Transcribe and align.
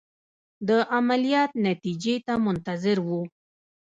د 0.67 0.69
عملیات 0.97 1.51
نتیجې 1.67 2.15
ته 2.25 2.33
منتظر 2.45 2.97
وو. 3.07 3.21